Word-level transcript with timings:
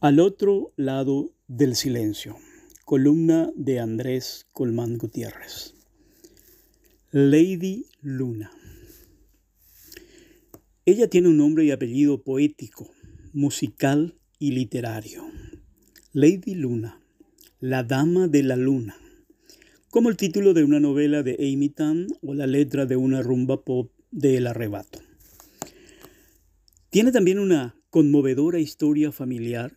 Al 0.00 0.20
otro 0.20 0.72
lado 0.76 1.32
del 1.48 1.74
silencio. 1.74 2.36
Columna 2.84 3.50
de 3.56 3.80
Andrés 3.80 4.46
Colmán 4.52 4.96
Gutiérrez. 4.96 5.74
Lady 7.10 7.86
Luna. 8.00 8.52
Ella 10.84 11.10
tiene 11.10 11.26
un 11.26 11.38
nombre 11.38 11.64
y 11.64 11.72
apellido 11.72 12.22
poético, 12.22 12.88
musical 13.32 14.14
y 14.38 14.52
literario. 14.52 15.24
Lady 16.12 16.54
Luna, 16.54 17.02
la 17.58 17.82
dama 17.82 18.28
de 18.28 18.44
la 18.44 18.54
luna, 18.54 18.96
como 19.90 20.10
el 20.10 20.16
título 20.16 20.54
de 20.54 20.62
una 20.62 20.78
novela 20.78 21.24
de 21.24 21.34
Amy 21.40 21.70
Tan 21.70 22.06
o 22.22 22.34
la 22.34 22.46
letra 22.46 22.86
de 22.86 22.94
una 22.94 23.20
rumba 23.20 23.64
pop 23.64 23.90
de 24.12 24.36
El 24.36 24.46
Arrebato. 24.46 25.00
Tiene 26.88 27.10
también 27.10 27.40
una 27.40 27.74
conmovedora 27.90 28.60
historia 28.60 29.10
familiar 29.10 29.76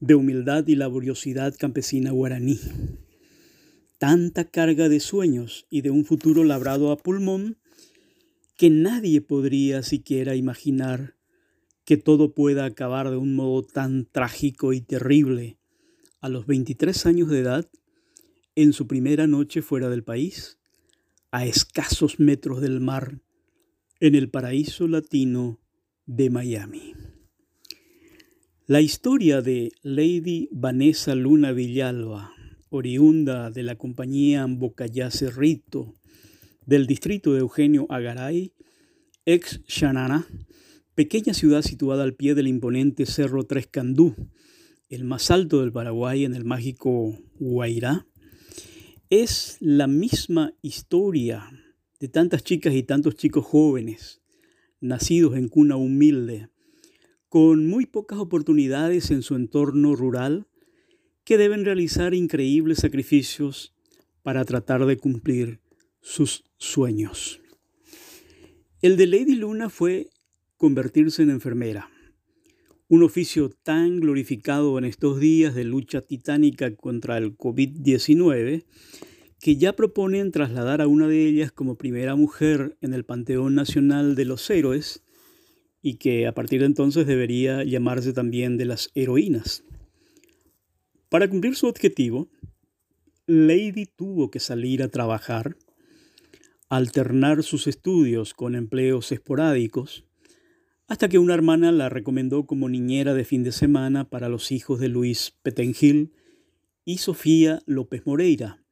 de 0.00 0.14
humildad 0.14 0.66
y 0.66 0.74
laboriosidad 0.74 1.54
campesina 1.56 2.10
guaraní. 2.10 2.58
Tanta 3.98 4.44
carga 4.44 4.88
de 4.88 4.98
sueños 4.98 5.66
y 5.70 5.82
de 5.82 5.90
un 5.90 6.04
futuro 6.04 6.42
labrado 6.44 6.90
a 6.90 6.96
pulmón 6.96 7.58
que 8.56 8.70
nadie 8.70 9.20
podría 9.20 9.82
siquiera 9.82 10.34
imaginar 10.34 11.16
que 11.84 11.96
todo 11.96 12.34
pueda 12.34 12.64
acabar 12.64 13.10
de 13.10 13.16
un 13.16 13.34
modo 13.34 13.62
tan 13.62 14.06
trágico 14.06 14.72
y 14.72 14.80
terrible 14.80 15.58
a 16.20 16.28
los 16.28 16.46
23 16.46 17.06
años 17.06 17.28
de 17.30 17.40
edad, 17.40 17.70
en 18.54 18.72
su 18.72 18.86
primera 18.86 19.26
noche 19.26 19.62
fuera 19.62 19.88
del 19.88 20.04
país, 20.04 20.58
a 21.30 21.46
escasos 21.46 22.20
metros 22.20 22.60
del 22.60 22.80
mar, 22.80 23.20
en 24.00 24.14
el 24.14 24.30
paraíso 24.30 24.88
latino 24.88 25.60
de 26.06 26.30
Miami. 26.30 26.99
La 28.70 28.80
historia 28.80 29.42
de 29.42 29.72
Lady 29.82 30.48
Vanessa 30.52 31.16
Luna 31.16 31.50
Villalba, 31.50 32.32
oriunda 32.68 33.50
de 33.50 33.64
la 33.64 33.74
compañía 33.74 34.46
Bocayá 34.48 35.10
Cerrito, 35.10 35.96
del 36.66 36.86
distrito 36.86 37.32
de 37.32 37.40
Eugenio 37.40 37.86
Agaray, 37.90 38.52
ex 39.26 39.60
Xanana, 39.66 40.24
pequeña 40.94 41.34
ciudad 41.34 41.62
situada 41.62 42.04
al 42.04 42.14
pie 42.14 42.36
del 42.36 42.46
imponente 42.46 43.06
Cerro 43.06 43.42
Tres 43.42 43.66
Candú, 43.66 44.14
el 44.88 45.02
más 45.02 45.32
alto 45.32 45.62
del 45.62 45.72
Paraguay 45.72 46.24
en 46.24 46.36
el 46.36 46.44
mágico 46.44 47.18
Guairá, 47.40 48.06
es 49.08 49.56
la 49.58 49.88
misma 49.88 50.54
historia 50.62 51.50
de 51.98 52.06
tantas 52.06 52.44
chicas 52.44 52.72
y 52.74 52.84
tantos 52.84 53.16
chicos 53.16 53.44
jóvenes, 53.44 54.22
nacidos 54.78 55.36
en 55.36 55.48
cuna 55.48 55.74
humilde, 55.74 56.49
con 57.30 57.68
muy 57.68 57.86
pocas 57.86 58.18
oportunidades 58.18 59.12
en 59.12 59.22
su 59.22 59.36
entorno 59.36 59.94
rural, 59.94 60.48
que 61.22 61.38
deben 61.38 61.64
realizar 61.64 62.12
increíbles 62.12 62.78
sacrificios 62.78 63.72
para 64.22 64.44
tratar 64.44 64.84
de 64.84 64.96
cumplir 64.96 65.60
sus 66.00 66.44
sueños. 66.58 67.40
El 68.82 68.96
de 68.96 69.06
Lady 69.06 69.36
Luna 69.36 69.70
fue 69.70 70.10
convertirse 70.56 71.22
en 71.22 71.30
enfermera, 71.30 71.88
un 72.88 73.04
oficio 73.04 73.48
tan 73.48 74.00
glorificado 74.00 74.76
en 74.76 74.84
estos 74.84 75.20
días 75.20 75.54
de 75.54 75.62
lucha 75.62 76.00
titánica 76.00 76.74
contra 76.74 77.16
el 77.16 77.38
COVID-19 77.38 78.64
que 79.38 79.56
ya 79.56 79.76
proponen 79.76 80.32
trasladar 80.32 80.80
a 80.80 80.88
una 80.88 81.06
de 81.06 81.28
ellas 81.28 81.52
como 81.52 81.76
primera 81.76 82.16
mujer 82.16 82.76
en 82.80 82.92
el 82.92 83.04
Panteón 83.04 83.54
Nacional 83.54 84.16
de 84.16 84.24
los 84.24 84.50
Héroes 84.50 85.04
y 85.82 85.94
que 85.94 86.26
a 86.26 86.34
partir 86.34 86.60
de 86.60 86.66
entonces 86.66 87.06
debería 87.06 87.64
llamarse 87.64 88.12
también 88.12 88.56
de 88.56 88.66
las 88.66 88.90
heroínas. 88.94 89.64
Para 91.08 91.28
cumplir 91.28 91.56
su 91.56 91.66
objetivo, 91.66 92.28
Lady 93.26 93.86
tuvo 93.86 94.30
que 94.30 94.40
salir 94.40 94.82
a 94.82 94.88
trabajar, 94.88 95.56
alternar 96.68 97.42
sus 97.42 97.66
estudios 97.66 98.34
con 98.34 98.54
empleos 98.54 99.10
esporádicos, 99.12 100.04
hasta 100.86 101.08
que 101.08 101.18
una 101.18 101.34
hermana 101.34 101.70
la 101.70 101.88
recomendó 101.88 102.46
como 102.46 102.68
niñera 102.68 103.14
de 103.14 103.24
fin 103.24 103.44
de 103.44 103.52
semana 103.52 104.10
para 104.10 104.28
los 104.28 104.50
hijos 104.50 104.80
de 104.80 104.88
Luis 104.88 105.32
Petengil 105.42 106.12
y 106.84 106.98
Sofía 106.98 107.60
López 107.66 108.04
Moreira, 108.06 108.62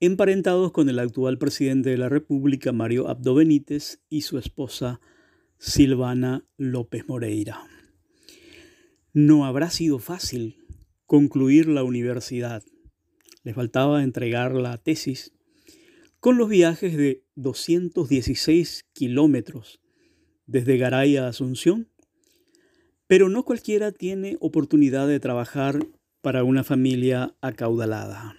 emparentados 0.00 0.72
con 0.72 0.88
el 0.88 0.98
actual 0.98 1.38
presidente 1.38 1.90
de 1.90 1.98
la 1.98 2.08
República, 2.08 2.72
Mario 2.72 3.08
Abdo 3.08 3.36
Benítez, 3.36 4.00
y 4.10 4.22
su 4.22 4.38
esposa 4.38 5.00
Silvana 5.58 6.44
López 6.58 7.08
Moreira. 7.08 7.66
No 9.14 9.46
habrá 9.46 9.70
sido 9.70 9.98
fácil 9.98 10.56
concluir 11.06 11.66
la 11.66 11.82
universidad. 11.82 12.62
Les 13.42 13.54
faltaba 13.54 14.02
entregar 14.02 14.54
la 14.54 14.76
tesis 14.76 15.32
con 16.20 16.36
los 16.36 16.50
viajes 16.50 16.96
de 16.96 17.24
216 17.36 18.84
kilómetros 18.92 19.80
desde 20.46 20.76
Garay 20.76 21.16
a 21.16 21.28
Asunción. 21.28 21.88
Pero 23.06 23.28
no 23.28 23.44
cualquiera 23.44 23.92
tiene 23.92 24.36
oportunidad 24.40 25.08
de 25.08 25.20
trabajar 25.20 25.86
para 26.20 26.44
una 26.44 26.64
familia 26.64 27.34
acaudalada. 27.40 28.36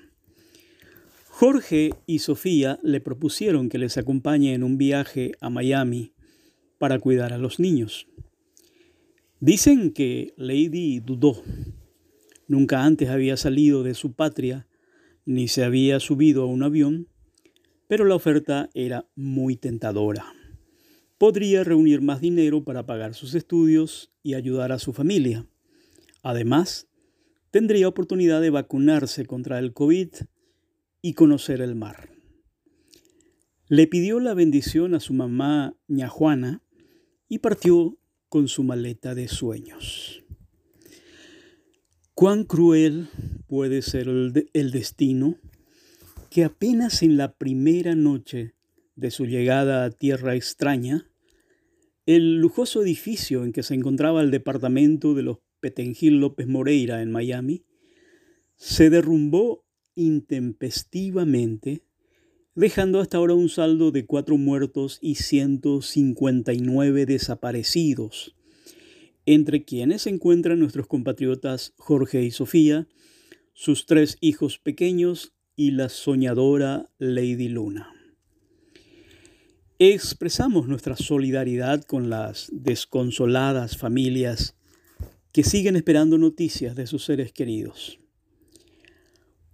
Jorge 1.30 1.92
y 2.06 2.20
Sofía 2.20 2.80
le 2.84 3.00
propusieron 3.00 3.70
que 3.70 3.78
les 3.78 3.98
acompañe 3.98 4.54
en 4.54 4.64
un 4.64 4.78
viaje 4.78 5.32
a 5.40 5.50
Miami 5.50 6.14
para 6.78 7.00
cuidar 7.00 7.34
a 7.34 7.38
los 7.38 7.60
niños. 7.60 8.08
Dicen 9.40 9.92
que 9.92 10.34
Lady 10.38 11.00
dudó. 11.00 11.44
Nunca 12.48 12.84
antes 12.84 13.10
había 13.10 13.38
salido 13.38 13.84
de 13.84 13.94
su 13.94 14.14
patria 14.14 14.68
ni 15.26 15.48
se 15.48 15.64
había 15.64 16.00
subido 16.00 16.44
a 16.44 16.46
un 16.46 16.64
avión, 16.64 17.10
pero 17.88 18.06
la 18.06 18.16
oferta 18.16 18.70
era 18.74 19.08
muy 19.16 19.58
tentadora. 19.58 20.26
Podría 21.18 21.64
reunir 21.64 22.02
más 22.02 22.22
dinero 22.22 22.64
para 22.64 22.86
pagar 22.86 23.14
sus 23.14 23.36
estudios 23.36 24.12
y 24.24 24.36
ayudar 24.36 24.72
a 24.72 24.80
su 24.80 24.94
familia. 24.94 25.46
Además, 26.24 26.88
tendría 27.52 27.88
oportunidad 27.88 28.42
de 28.42 28.50
vacunarse 28.50 29.26
contra 29.26 29.60
el 29.60 29.74
COVID 29.74 30.10
y 31.02 31.14
conocer 31.14 31.62
el 31.62 31.76
mar. 31.76 32.10
Le 33.68 33.86
pidió 33.88 34.20
la 34.20 34.34
bendición 34.34 34.96
a 34.96 35.02
su 35.02 35.14
mamá 35.14 35.76
Juana 36.08 36.64
y 37.30 37.40
partió 37.40 37.98
con 38.30 38.48
su 38.48 38.64
maleta 38.64 39.16
de 39.16 39.28
sueños. 39.28 40.24
Cuán 42.14 42.46
cruel 42.46 43.10
puede 43.48 43.82
ser 43.82 44.08
el, 44.08 44.72
destino 44.72 45.38
que 46.30 46.44
apenas 46.44 47.04
en 47.04 47.16
la 47.16 47.34
primera 47.36 47.96
noche 47.96 48.56
de 48.96 49.12
su 49.12 49.26
llegada 49.26 49.86
a 49.86 49.92
tierra 49.92 50.36
extraña, 50.36 51.12
el 52.06 52.38
lujoso 52.38 52.82
edificio 52.82 53.44
en 53.44 53.52
que 53.52 53.64
se 53.64 53.76
encontraba 53.76 54.22
el 54.22 54.32
departamento 54.32 55.14
de 55.14 55.24
los 55.24 55.38
Petengil 55.60 56.20
López 56.20 56.48
Moreira 56.48 57.02
en 57.02 57.12
Miami 57.12 57.66
se 58.56 58.90
derrumbó 58.90 59.66
intempestivamente 59.96 61.87
dejando 62.58 63.00
hasta 63.00 63.18
ahora 63.18 63.36
un 63.36 63.50
saldo 63.50 63.92
de 63.92 64.08
cuatro 64.08 64.36
muertos 64.36 64.98
y 65.00 65.16
159 65.16 67.06
desaparecidos, 67.06 68.36
entre 69.28 69.64
quienes 69.64 70.02
se 70.02 70.10
encuentran 70.10 70.60
nuestros 70.60 70.88
compatriotas 70.88 71.76
Jorge 71.78 72.24
y 72.24 72.32
Sofía, 72.32 72.88
sus 73.54 73.86
tres 73.86 74.18
hijos 74.22 74.58
pequeños 74.58 75.34
y 75.56 75.72
la 75.72 75.90
soñadora 75.90 76.90
Lady 76.98 77.48
Luna. 77.48 77.94
Expresamos 79.78 80.68
nuestra 80.68 80.96
solidaridad 80.96 81.84
con 81.84 82.10
las 82.10 82.50
desconsoladas 82.52 83.78
familias 83.78 84.56
que 85.32 85.44
siguen 85.44 85.76
esperando 85.76 86.18
noticias 86.18 86.76
de 86.76 86.88
sus 86.88 87.06
seres 87.06 87.32
queridos. 87.32 88.00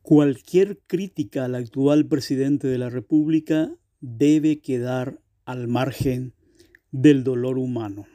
Cualquier 0.03 0.81
crítica 0.85 1.45
al 1.45 1.55
actual 1.55 2.05
presidente 2.05 2.67
de 2.67 2.77
la 2.77 2.89
República 2.89 3.73
debe 4.01 4.59
quedar 4.59 5.21
al 5.45 5.69
margen 5.69 6.33
del 6.91 7.23
dolor 7.23 7.57
humano. 7.57 8.05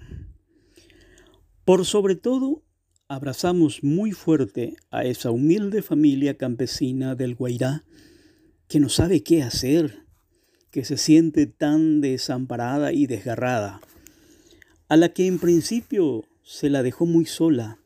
Por 1.65 1.87
sobre 1.87 2.15
todo, 2.15 2.63
abrazamos 3.09 3.83
muy 3.83 4.13
fuerte 4.13 4.77
a 4.91 5.05
esa 5.05 5.31
humilde 5.31 5.81
familia 5.81 6.37
campesina 6.37 7.15
del 7.15 7.35
Guairá 7.35 7.87
que 8.69 8.81
no 8.81 8.91
sabe 8.91 9.23
qué 9.23 9.43
hacer, 9.43 10.05
que 10.71 10.85
se 10.85 10.99
siente 10.99 11.47
tan 11.47 12.03
desamparada 12.03 12.93
y 12.93 13.07
desgarrada, 13.07 13.81
a 14.91 14.97
la 14.99 15.09
que 15.09 15.27
en 15.27 15.39
principio 15.39 16.27
se 16.43 16.69
la 16.69 16.83
dejó 16.83 17.07
muy 17.07 17.25
sola 17.25 17.79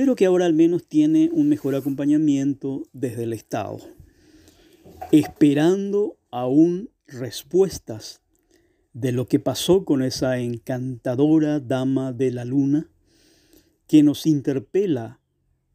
pero 0.00 0.16
que 0.16 0.24
ahora 0.24 0.46
al 0.46 0.54
menos 0.54 0.86
tiene 0.86 1.28
un 1.30 1.50
mejor 1.50 1.74
acompañamiento 1.74 2.88
desde 2.94 3.24
el 3.24 3.34
Estado, 3.34 3.80
esperando 5.12 6.16
aún 6.30 6.88
respuestas 7.06 8.22
de 8.94 9.12
lo 9.12 9.26
que 9.26 9.40
pasó 9.40 9.84
con 9.84 10.02
esa 10.02 10.38
encantadora 10.38 11.60
dama 11.60 12.14
de 12.14 12.30
la 12.30 12.46
luna 12.46 12.88
que 13.86 14.02
nos 14.02 14.24
interpela 14.24 15.20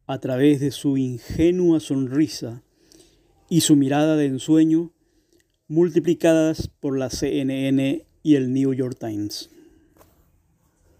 a 0.08 0.18
través 0.18 0.58
de 0.58 0.72
su 0.72 0.96
ingenua 0.96 1.78
sonrisa 1.78 2.64
y 3.48 3.60
su 3.60 3.76
mirada 3.76 4.16
de 4.16 4.26
ensueño, 4.26 4.92
multiplicadas 5.68 6.66
por 6.80 6.98
la 6.98 7.10
CNN 7.10 8.04
y 8.24 8.34
el 8.34 8.52
New 8.52 8.74
York 8.74 8.98
Times. 8.98 9.50